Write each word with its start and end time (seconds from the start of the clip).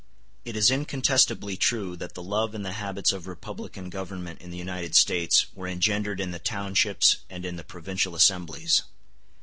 It 0.45 0.55
is 0.55 0.71
incontestably 0.71 1.55
true 1.57 1.95
that 1.95 2.15
the 2.15 2.23
love 2.23 2.55
and 2.55 2.65
the 2.65 2.71
habits 2.71 3.11
of 3.13 3.27
republican 3.27 3.91
government 3.91 4.41
in 4.41 4.49
the 4.49 4.57
United 4.57 4.95
States 4.95 5.45
were 5.53 5.67
engendered 5.67 6.19
in 6.19 6.31
the 6.31 6.39
townships 6.39 7.17
and 7.29 7.45
in 7.45 7.55
the 7.55 7.63
provincial 7.63 8.15
assemblies. 8.15 8.81